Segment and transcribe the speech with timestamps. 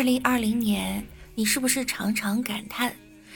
[0.00, 2.90] 二零二零年，你是不是常常感叹，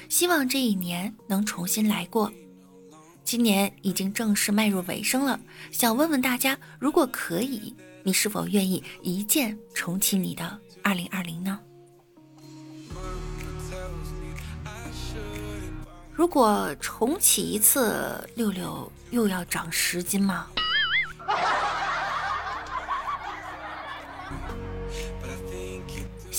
[0.08, 2.32] 希望这一年能重新来过？
[3.22, 5.38] 今年已经正式迈入尾声了，
[5.70, 11.60] 想问问大家，如果可以，你是否愿意一键重启你的二零二零呢？
[16.14, 20.46] 如果重启一次，六六又要长十斤吗？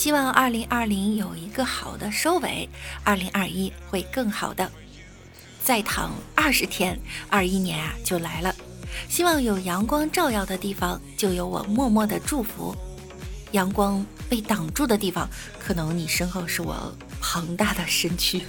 [0.06, 2.70] 希望二零二零有一个好的收尾，
[3.04, 4.72] 二零二一会更好的。
[5.64, 6.96] 再躺二十天，
[7.28, 8.54] 二一年啊就来了。
[9.10, 12.76] 希望有阳光照耀的地方，就有我默默的祝福。
[13.54, 15.28] 阳光被挡住的地方，
[15.60, 18.44] 可能你身后是我庞大的身躯。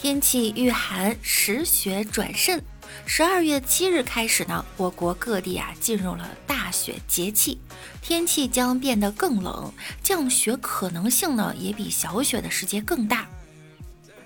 [0.00, 2.62] 天气遇寒，时雪转甚。
[3.08, 7.58] 十二月七日开始呢，我国各地啊进入了大雪节气，
[8.02, 13.26] 天气将变得更冷，降雪可能性呢也比小雪的时节更大。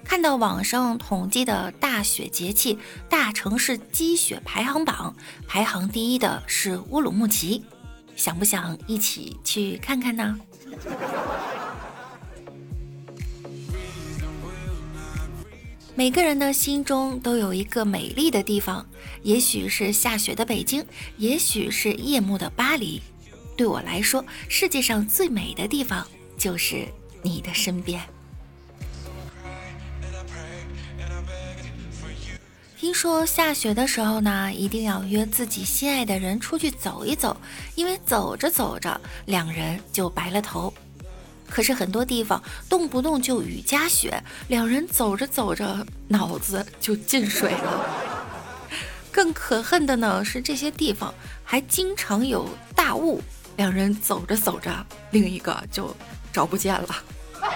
[0.02, 5.14] 看到网上统计的大雪节气大城市积雪排行榜，
[5.46, 7.62] 排行第一的是乌鲁木齐，
[8.16, 10.36] 想不想一起去看看呢？
[16.00, 18.86] 每个人的心中都有一个美丽的地方，
[19.22, 20.82] 也许是下雪的北京，
[21.18, 23.02] 也许是夜幕的巴黎。
[23.54, 26.08] 对我来说，世界上最美的地方
[26.38, 26.88] 就是
[27.20, 28.00] 你的身边。
[32.78, 37.36] 听说下雪的时候呢，一定要约自己心爱的人出去走一走，
[37.74, 40.72] 因为走着走着，两人就白了头。
[41.50, 47.84] 可是很多地方动不动就雨夹雪，两人走着走着脑子就进水了。
[49.12, 51.12] 更可恨的呢是这些地方
[51.44, 53.20] 还经常有大雾，
[53.56, 55.94] 两人走着走着，另一个就
[56.32, 56.88] 找不见了。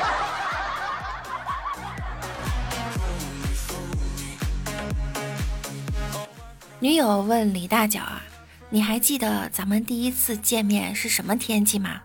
[6.81, 8.21] 女友问李大脚啊
[8.69, 12.03] ：“你还记得咱们第一次见面是什么天气吗？”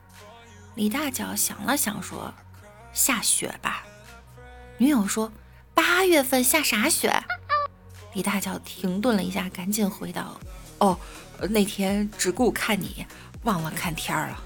[0.79, 2.33] 李大脚想了想，说
[2.95, 3.83] ：“下雪吧。”
[4.79, 5.29] 女友说
[5.75, 7.13] ：“八月份下啥雪？”
[8.15, 10.39] 李大脚停顿了一下，赶紧回道
[10.79, 10.97] ：“哦，
[11.49, 13.05] 那天只顾看你，
[13.43, 14.41] 忘了看天儿了。”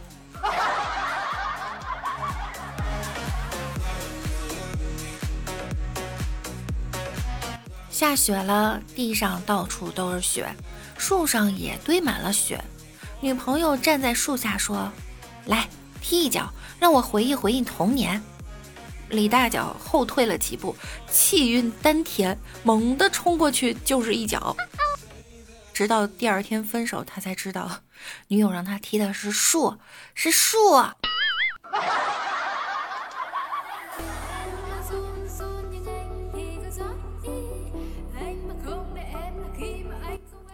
[7.92, 10.52] 下雪了，地上到处都是雪，
[10.98, 12.60] 树上也堆满了雪。
[13.22, 14.92] 女朋友站在树下说
[15.46, 15.70] ：“来。”
[16.04, 18.22] 踢一脚，让我回忆回忆童年。
[19.10, 20.76] 李大脚后退了几步，
[21.10, 24.56] 气运丹田，猛地冲过去就是一脚。
[25.74, 27.80] 直到第二天分手，他才知道
[28.28, 29.78] 女友让他踢的是树，
[30.14, 30.58] 是树。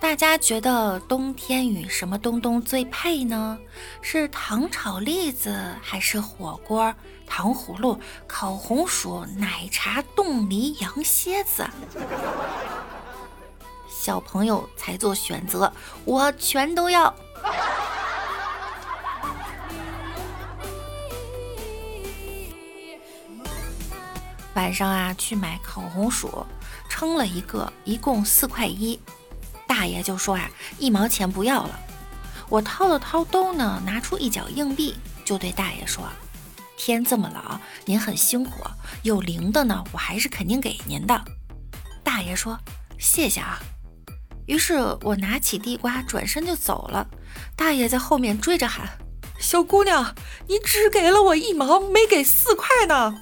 [0.09, 3.59] 大家觉得冬天与什么东东最配呢？
[4.01, 6.91] 是糖炒栗子，还是火锅、
[7.27, 11.63] 糖葫芦、烤红薯、奶茶、冻梨、羊蝎子？
[13.87, 15.71] 小朋友才做选择，
[16.05, 17.13] 我全都要。
[24.55, 26.43] 晚上啊，去买烤红薯，
[26.89, 28.99] 称了一个，一共四块一。
[29.69, 30.49] 大爷就说啊，
[30.79, 31.79] 一毛钱不要了。
[32.49, 36.03] 我掏了掏兜呢，拿出一角硬币，就对大爷说
[36.75, 38.63] ：“天这么冷，您很辛苦，
[39.03, 41.23] 有零的呢，我还是肯定给您的。”
[42.03, 42.59] 大爷说
[42.97, 43.59] ：“谢谢啊。”
[44.47, 47.07] 于是我拿起地瓜，转身就走了。
[47.55, 48.89] 大爷在后面追着喊
[49.39, 50.15] ：“小姑娘，
[50.47, 53.13] 你只给了我一毛，没给四块呢。”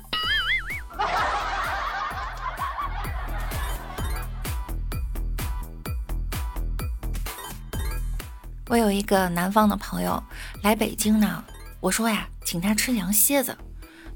[8.69, 10.21] 我有一个南方的朋友
[10.61, 11.41] 来北京呢，
[11.79, 13.57] 我说呀，请他吃羊蝎子。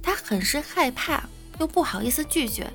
[0.03, 1.23] 他很是害怕，
[1.59, 2.69] 又不好意思拒绝。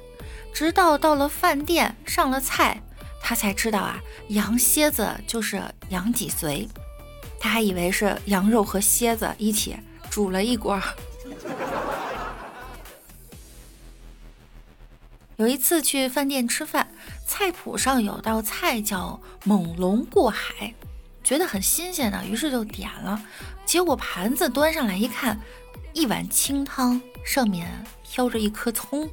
[0.54, 2.80] 直到到了饭店上了菜，
[3.20, 6.66] 他才知道啊，羊蝎子就是羊脊髓。
[7.38, 9.76] 他还以为是羊肉和蝎子一起
[10.08, 10.80] 煮了一锅。
[15.36, 16.88] 有一次去饭店吃饭，
[17.26, 20.72] 菜谱上有道菜叫猛龙过海，
[21.26, 23.20] 觉得很新鲜呢，于是就点了。
[23.64, 25.36] 结果盘子端上来一看，
[25.92, 27.68] 一碗清汤，上面
[28.04, 29.10] 飘着一颗葱。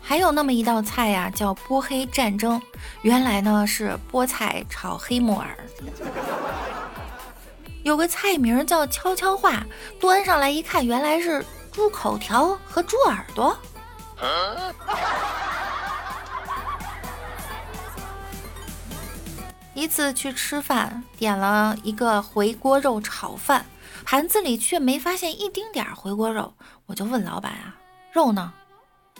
[0.00, 2.58] 还有那么一道菜呀，叫波黑战争，
[3.02, 5.54] 原来呢是菠菜炒黑木耳。
[7.82, 9.62] 有个菜名叫悄悄话，
[10.00, 13.54] 端上来一看，原来是猪口条和猪耳朵。
[19.74, 23.64] 一次去吃饭，点了一个回锅肉炒饭，
[24.04, 26.54] 盘子里却没发现一丁点儿回锅肉，
[26.86, 27.76] 我就问老板啊，
[28.12, 28.52] 肉呢？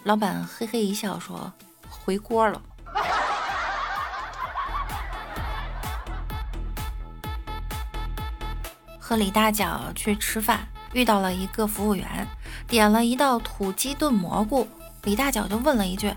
[0.02, 1.52] 老板嘿嘿一笑说，
[1.88, 2.60] 回锅了。
[8.98, 12.26] 和李大脚去吃饭，遇到了一个服务员，
[12.66, 14.66] 点了一道土鸡炖蘑菇。
[15.04, 16.12] 李大脚就问了一句：“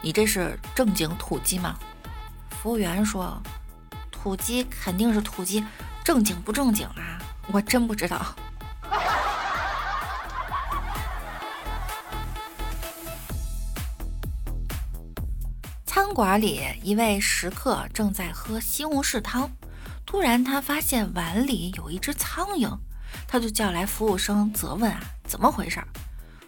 [0.00, 1.76] 你这是正经土鸡吗？”
[2.62, 3.40] 服务员说
[4.26, 5.64] ：“土鸡肯定是土鸡，
[6.02, 7.16] 正经不正经啊？
[7.46, 8.34] 我真不知道。
[15.86, 19.48] ”餐馆里，一位食客正在喝西红柿汤。
[20.04, 22.76] 突然，他发现碗里有一只苍蝇，
[23.28, 25.80] 他就叫来服务生责问啊，怎么回事？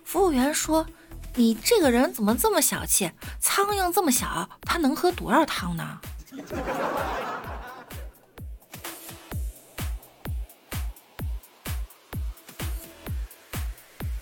[0.05, 0.85] 服务员说
[1.37, 3.13] ：“你这个人怎么这么小气？
[3.39, 6.01] 苍蝇这么小，它能喝多少汤呢？”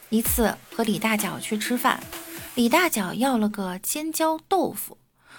[0.08, 2.00] 一次和李大脚去吃饭，
[2.54, 4.98] 李大脚要了个尖椒豆腐，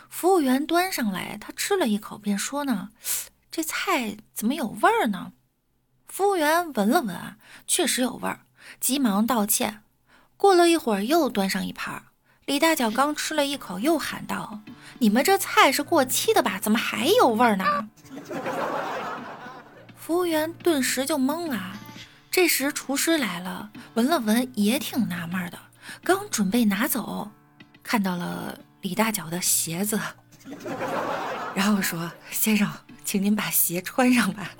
[0.09, 2.89] 服务员端上来，他吃了一口，便说呢。
[3.49, 5.31] 这菜怎么有味儿呢？
[6.07, 8.41] 服务员闻了闻啊，确实有味儿，
[8.79, 9.81] 急忙道歉。
[10.35, 12.03] 过了一会儿，又端上一盘。
[12.45, 14.59] 李大脚刚吃了一口，又喊道
[14.99, 16.59] ：“你们这菜是过期的吧？
[16.61, 17.89] 怎么还有味儿呢？”
[19.97, 21.73] 服务员顿时就懵了。
[22.37, 25.57] 这时厨师来了，闻了闻，也挺纳闷的，
[26.03, 27.31] 刚准备拿走，
[27.81, 29.99] 看到了李大脚的鞋子，
[31.55, 32.71] 然后说：“先生。”
[33.03, 34.51] 请您把鞋穿上吧。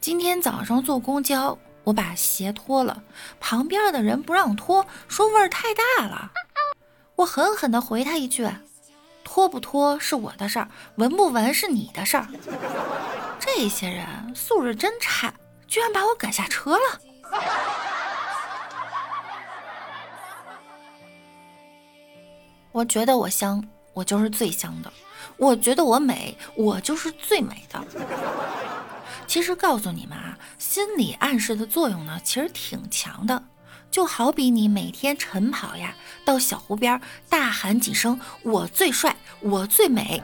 [0.00, 3.04] 今天早上坐公交，我把鞋脱了，
[3.38, 6.32] 旁边的人不让脱，说味儿太大了。
[7.18, 8.48] 我狠狠的回他一句
[9.24, 12.28] ：“脱不脱是我的事儿，闻不闻是你的事儿。”
[13.40, 14.06] 这些人
[14.36, 15.34] 素质真差，
[15.66, 17.00] 居然把我赶下车了。
[22.70, 24.88] 我觉得我香，我就是最香的；
[25.36, 27.84] 我觉得我美，我就是最美的。
[29.26, 33.42] 其实告诉你们啊，心理暗示的作用呢，其实挺强的。
[33.90, 40.22] 就好比你每天晨跑呀，到小湖边大喊几声“我最帅，我最美”，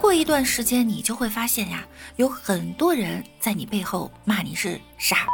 [0.00, 1.84] 过一段时间你就会发现呀，
[2.16, 5.26] 有很多人在你背后骂你是傻。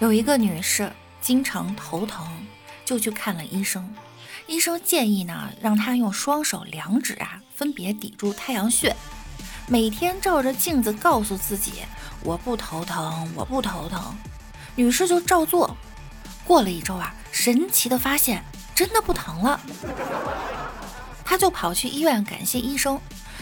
[0.00, 0.90] 有一个女士
[1.20, 2.26] 经常头疼，
[2.84, 3.94] 就去看了医生。
[4.46, 8.94] 医生建议呢，让她用双手两指啊，分别抵住太阳穴，
[9.66, 11.82] 每天照着镜子告诉自己
[12.22, 14.14] ：“我不头疼，我不头疼。”
[14.76, 15.76] 女士就照做。
[16.44, 19.58] 过了一周啊，神奇的发现真的不疼了。
[21.24, 23.00] 她就跑去医院感谢医生。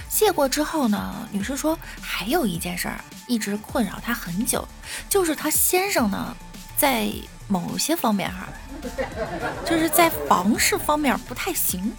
[0.08, 4.66] 谢过之后呢，女士说还有一件事儿一直困扰她很久，
[5.08, 6.36] 就是她先生呢。
[6.74, 7.08] 在
[7.46, 8.48] 某些方面哈，
[9.64, 11.92] 就是在房事方面不太行，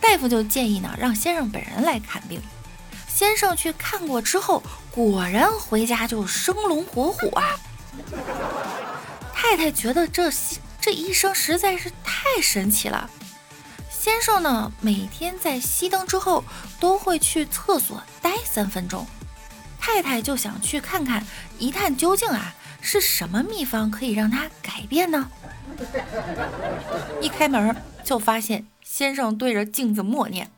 [0.00, 2.40] 大夫就建议呢让先生本人来看病。
[3.08, 7.58] 先生去看过之后，果然回家就生龙活虎啊。
[9.32, 10.30] 太太觉得这
[10.80, 13.08] 这医生实在是太神奇了。
[13.90, 16.44] 先生呢每天在熄灯之后
[16.78, 19.06] 都会去厕所待三分钟，
[19.80, 21.24] 太太就想去看看
[21.58, 22.54] 一探究竟啊。
[22.82, 25.28] 是什么秘方可以让他改变呢？
[27.20, 30.50] 一开门就发现先生对着镜子默念：“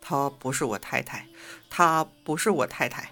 [0.00, 1.26] 她不是我太太，
[1.70, 3.10] 她不是我太太。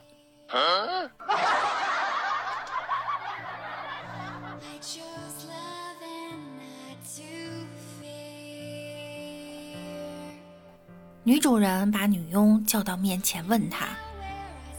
[11.25, 13.87] 女主人把女佣叫到面前，问她：“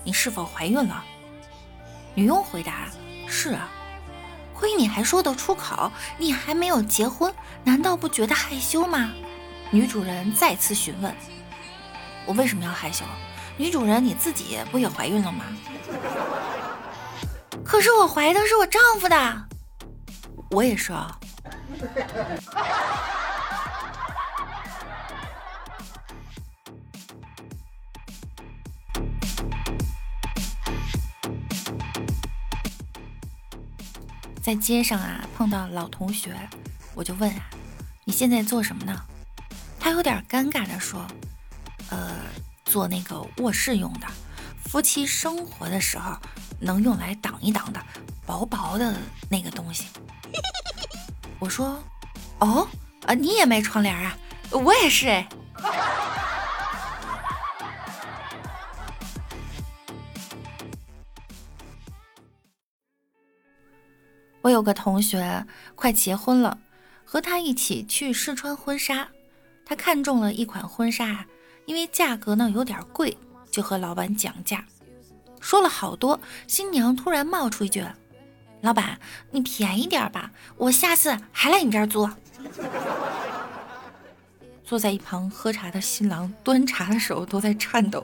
[0.04, 1.04] 你是否怀孕了？”
[2.16, 2.90] 女佣回答
[3.28, 3.70] ：“是啊。”
[4.64, 5.92] 亏你还说得出口！
[6.18, 7.34] 你还没有结婚，
[7.66, 9.12] 难道不觉得害羞吗？
[9.72, 11.14] 女主人再次询问
[12.26, 13.04] ：“我为什么要害羞？”
[13.60, 15.44] 女主人，你自己不也怀孕了吗？
[17.66, 19.46] 可是我怀的是我丈夫的，
[20.52, 21.20] 我也是啊。
[34.44, 36.36] 在街上啊，碰到老同学，
[36.94, 37.46] 我就问啊，
[38.04, 39.02] 你现在做什么呢？
[39.80, 41.08] 他有点尴尬的说，
[41.90, 42.14] 呃，
[42.66, 44.08] 做那个卧室用的，
[44.66, 46.18] 夫妻生活的时候
[46.60, 47.82] 能用来挡一挡的
[48.26, 48.94] 薄薄的
[49.30, 49.86] 那个东西。
[51.40, 51.82] 我说，
[52.40, 52.68] 哦，
[53.06, 54.14] 啊，你也卖窗帘啊？
[54.52, 55.26] 我也是哎。
[64.64, 66.58] 个同学快结婚了，
[67.04, 69.10] 和他一起去试穿婚纱。
[69.66, 71.26] 他看中了一款婚纱，
[71.66, 73.18] 因为价格呢有点贵，
[73.52, 74.66] 就和老板讲价，
[75.40, 76.20] 说了好多。
[76.48, 77.86] 新娘突然冒出一句
[78.62, 79.00] ：“老板，
[79.32, 82.10] 你便宜点吧，我下次还来你这儿租。”
[84.66, 88.04] 坐在一旁喝茶的新郎端茶的手都在颤抖。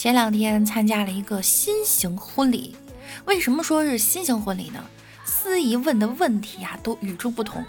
[0.00, 2.74] 前两天参加了一个新型婚礼，
[3.26, 4.82] 为什么说是新型婚礼呢？
[5.26, 7.62] 司仪问的问题啊都与众不同。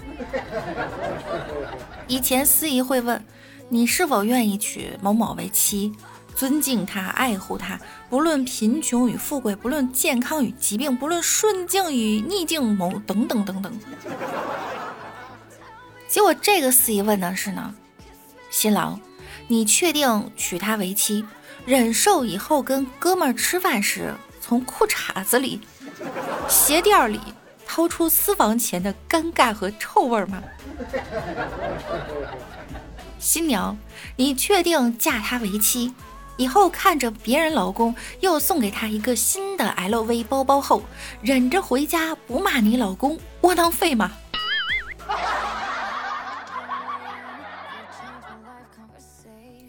[2.08, 3.22] 以前司仪会问
[3.68, 5.92] 你是否愿意娶某某为妻，
[6.34, 7.78] 尊敬他，爱护他，
[8.10, 13.78] 不论贫穷与富贵，不论健康与疾病，不论顺境与逆境，某等等等等。
[16.08, 17.76] 结果这个司仪问的是呢，
[18.50, 18.98] 新郎，
[19.50, 21.26] 你确定娶她为妻？
[21.66, 25.62] 忍受以后跟哥们儿吃饭时，从裤衩子里、
[26.50, 27.20] 鞋垫里
[27.66, 30.42] 掏出私房钱的尴尬和臭味吗？
[33.20, 33.78] 新娘，
[34.16, 35.94] 你确定嫁他为妻，
[36.38, 40.82] 以后看着别人老公又送给他一个新的 LV 包包后，
[41.22, 44.12] 忍着回家不骂你老公窝囊废吗？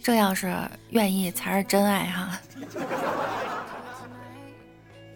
[0.02, 0.52] 这要是
[0.90, 2.40] 愿意才是真爱哈！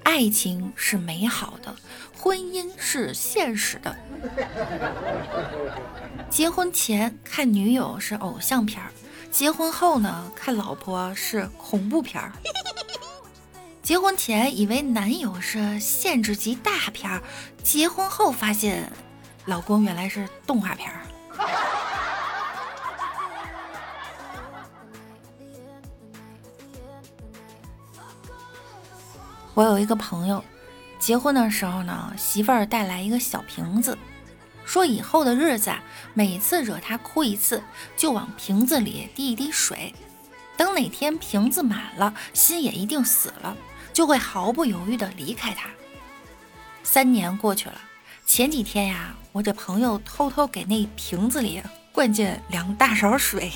[0.04, 1.74] 爱情是美好的，
[2.16, 3.96] 婚姻是现实的。
[6.30, 8.92] 结婚前看女友是偶像片儿，
[9.32, 12.32] 结婚后呢看老婆是恐怖片儿。
[13.82, 17.20] 结婚前以为男友是限制级大片儿，
[17.64, 18.90] 结婚后发现
[19.46, 21.00] 老公原来是动画片儿。
[29.56, 30.44] 我有一个朋友，
[30.98, 33.96] 结婚的时候呢，媳妇儿带来一个小瓶子，
[34.66, 35.82] 说以后的日子啊，
[36.12, 37.62] 每次惹他哭一次，
[37.96, 39.94] 就往瓶子里滴一滴水，
[40.58, 43.56] 等哪天瓶子满了，心也一定死了，
[43.94, 45.70] 就会毫不犹豫的离开他。
[46.82, 47.80] 三年过去了，
[48.26, 53.50] 前几天呀，我这朋友偷偷给那瓶子里灌进两大勺水，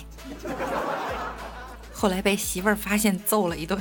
[1.92, 3.78] 后来被媳妇儿发现，揍了一顿。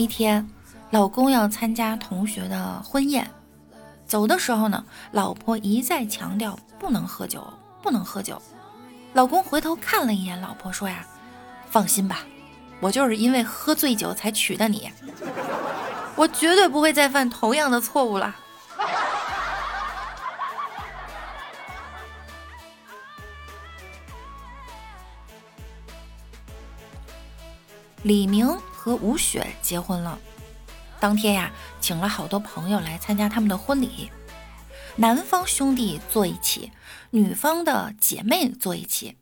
[0.00, 0.48] 一天，
[0.88, 3.30] 老公要参加同学的婚宴，
[4.06, 7.46] 走的时候呢，老婆一再强调不能喝酒，
[7.82, 8.40] 不能喝酒。
[9.12, 11.04] 老公回头看了一眼老婆，说呀
[11.68, 12.20] ：“放心吧，
[12.80, 14.90] 我就是因为喝醉酒才娶的你，
[16.16, 18.34] 我绝对不会再犯同样的错误了。”
[28.02, 28.58] 李明。
[28.82, 30.18] 和吴雪结婚了，
[30.98, 34.10] 当天呀，请了好多朋友来参加他们的婚礼。
[34.96, 36.72] 男方兄弟坐一起，
[37.10, 39.18] 女方的姐妹坐一起。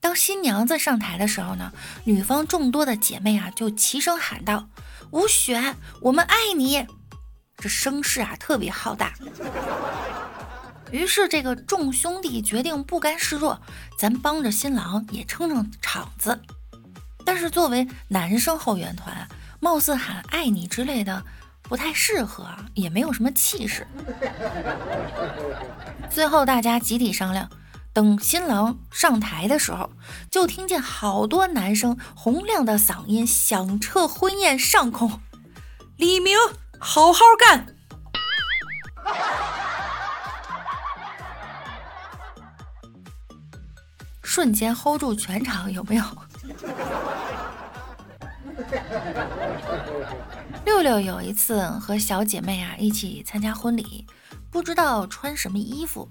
[0.00, 1.72] 当新娘子上台的时候呢，
[2.04, 4.68] 女方众多的姐妹啊就齐声喊道
[5.12, 6.86] ：“吴雪，我们爱你！”
[7.56, 9.14] 这声势啊特别浩大。
[10.92, 13.62] 于是这个众兄弟决定不甘示弱，
[13.96, 16.38] 咱帮着新郎也撑撑场子。
[17.32, 19.28] 但是作为男生后援团，
[19.60, 21.22] 貌似喊爱你之类的
[21.62, 22.44] 不太适合，
[22.74, 23.86] 也没有什么气势。
[26.10, 27.48] 最后大家集体商量，
[27.92, 29.92] 等新郎上台的时候，
[30.28, 35.20] 就听见好多男生洪亮的嗓音响彻婚宴上空
[35.96, 36.36] ：“李明，
[36.80, 37.76] 好好干！”
[44.20, 46.04] 瞬间 hold 住全场，有没有？
[50.64, 54.06] 六六有一次和小姐妹啊一起参加婚礼，
[54.50, 56.08] 不知道穿什么衣服，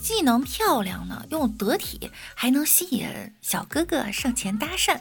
[0.00, 3.08] 既能漂亮呢，又得体，还能吸引
[3.40, 4.98] 小哥哥上前搭讪。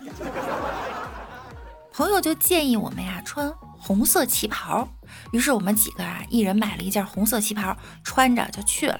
[1.94, 4.88] 朋友就建议我们呀穿红色旗袍，
[5.32, 9.00] 于是我们几个啊一人买了一件红色旗袍，穿着就去了。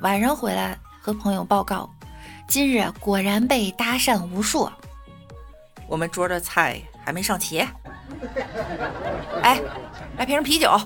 [0.00, 1.90] 晚上回来和朋友报告，
[2.48, 4.70] 今日果然被搭讪无数。
[5.88, 7.66] 我们桌的菜还没上齐，
[9.42, 9.60] 哎，
[10.18, 10.78] 来瓶啤酒。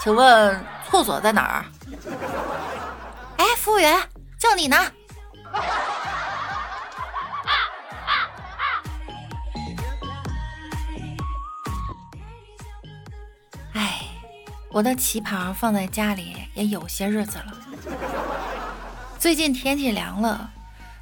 [0.00, 1.64] 请问厕所在哪儿？
[3.36, 4.00] 哎，服务员，
[4.38, 4.76] 叫你呢。
[13.74, 14.00] 哎，
[14.70, 17.52] 我的旗袍放在家里也有些日子了。
[19.18, 20.50] 最近天气凉了。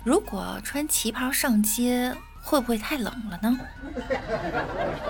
[0.02, 3.58] 如果穿旗袍上街，会不会太冷了呢？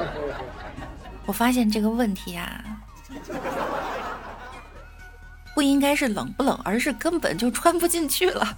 [1.27, 2.65] 我发现这个问题啊，
[5.55, 8.57] 不应该是冷不冷，而是根本就穿不进去了。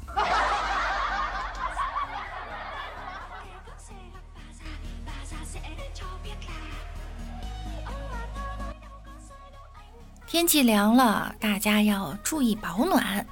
[10.27, 13.27] 天气凉了，大家要注意保暖，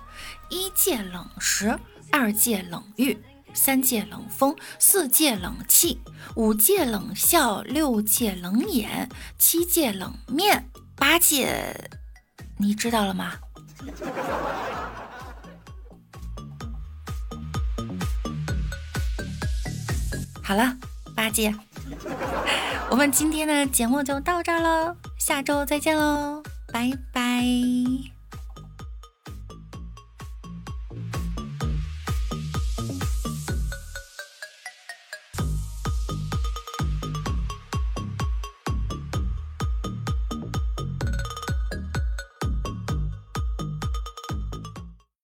[0.51, 1.79] 一戒冷食。
[2.13, 3.17] 二戒冷遇，
[3.55, 6.01] 三戒冷风，四戒冷气，
[6.37, 9.09] 五戒冷笑，六戒冷眼，
[9.39, 11.75] 七戒冷面，八戒，
[12.59, 13.33] 你知道了吗？
[20.43, 20.77] 好了，
[21.15, 21.55] 八戒，
[22.91, 28.20] 我们今天的节目就到这儿了，下周再见喽，拜拜。